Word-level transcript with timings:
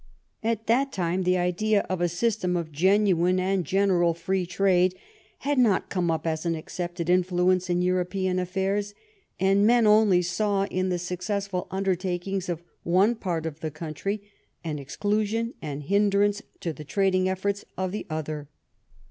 At 0.41 0.65
that 0.65 0.91
time 0.91 1.21
the 1.21 1.37
idea 1.37 1.81
of 1.81 2.01
a 2.01 2.09
system 2.09 2.57
of 2.57 2.71
genuine 2.71 3.39
and 3.39 3.63
general 3.63 4.15
free 4.15 4.47
trade 4.47 4.97
had 5.41 5.59
not 5.59 5.89
come 5.91 6.09
up 6.09 6.25
as 6.25 6.43
an 6.43 6.55
accepted 6.55 7.07
influence 7.07 7.69
in 7.69 7.83
European 7.83 8.39
affairs, 8.39 8.95
and 9.39 9.63
men 9.67 9.85
only 9.85 10.23
saw 10.23 10.63
in 10.71 10.89
the 10.89 10.97
successful 10.97 11.67
undertakings 11.69 12.49
of 12.49 12.63
one 12.81 13.13
part 13.13 13.45
of 13.45 13.59
the 13.59 13.69
country 13.69 14.23
an 14.63 14.79
exclusion 14.79 15.53
and 15.61 15.83
hinderance 15.83 16.41
to 16.61 16.73
the 16.73 16.83
trading 16.83 17.29
efforts 17.29 17.63
of 17.77 17.91
the 17.91 18.07
other. 18.09 18.47